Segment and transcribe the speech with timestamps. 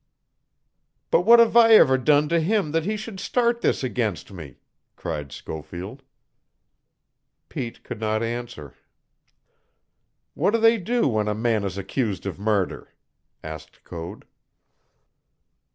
[1.11, 4.57] "But what have I ever done to him that he should start this against me?"
[4.95, 6.01] cried Schofield.
[7.49, 8.73] Pete could not answer.
[10.33, 12.95] "What do they do when a man is accused of murder?"
[13.43, 14.25] asked Code.